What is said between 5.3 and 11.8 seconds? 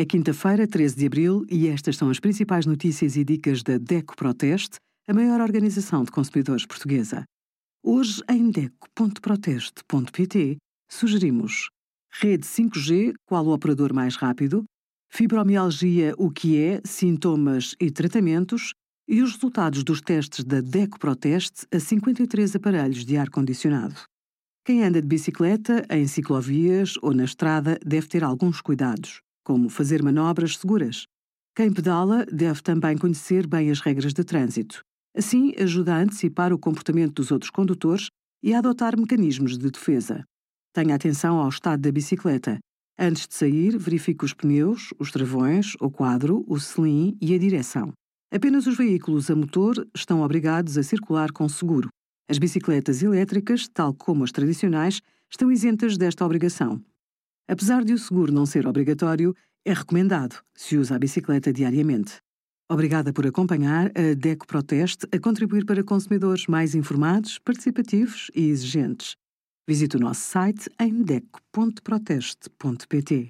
organização de consumidores portuguesa. Hoje, em DECO.proteste.pt, sugerimos